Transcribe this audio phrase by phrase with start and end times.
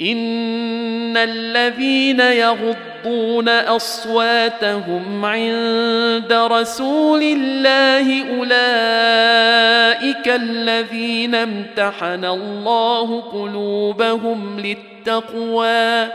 [0.00, 16.08] ان الذين يغضون اصواتهم عند رسول الله اولئك الذين امتحن الله قلوبهم للتقوى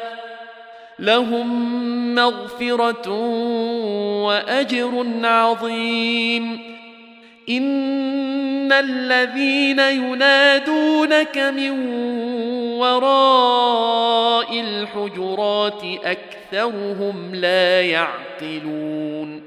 [0.99, 1.75] لهم
[2.15, 3.09] مغفره
[4.23, 6.75] واجر عظيم
[7.49, 12.05] ان الذين ينادونك من
[12.93, 19.43] وراء الحجرات أكثرهم لا يعقلون.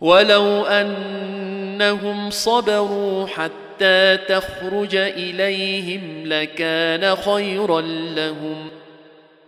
[0.00, 7.80] ولو أنهم صبروا حتى تخرج إليهم لكان خيرا
[8.16, 8.68] لهم.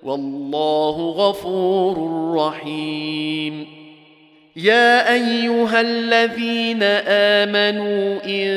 [0.02, 1.96] والله غفور
[2.36, 3.76] رحيم.
[4.56, 8.48] يا أيها الذين آمنوا إن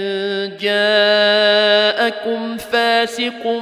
[0.62, 3.62] جاءكم فاسق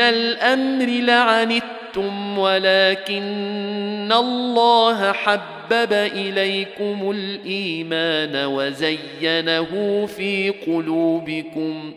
[0.00, 11.92] الأمر لعنتم ولكن الله حبب إليكم الإيمان وزينه في قلوبكم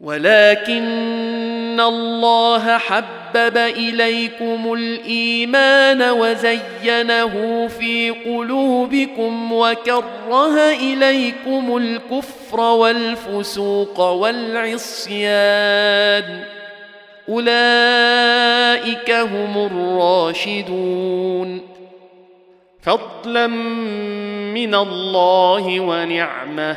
[0.00, 0.84] ولكن
[1.80, 15.44] الله حبب إليكم الإيمان وزينه في قلوبكم وكره إليكم الكفر والفسوق والعصيان
[17.28, 21.60] أولئك هم الراشدون
[22.82, 26.76] فضلا من الله ونعمة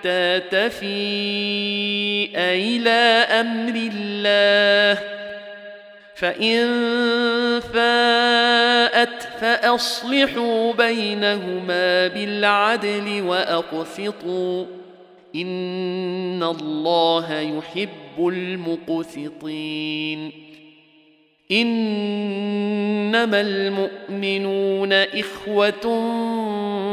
[0.00, 5.02] حتى تفيء إلى أمر الله.
[6.14, 6.66] فإن
[7.60, 14.66] فاءت فأصلحوا بينهما بالعدل وأقسطوا.
[15.34, 20.32] إن الله يحب المقسطين.
[21.52, 25.86] إنما المؤمنون إخوة